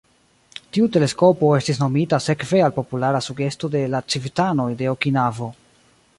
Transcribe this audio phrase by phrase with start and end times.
[0.77, 5.53] Tiu teleskopo estis nomita sekve al populara sugesto de la civitanoj de Okinavo.